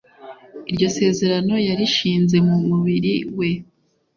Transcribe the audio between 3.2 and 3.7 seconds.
we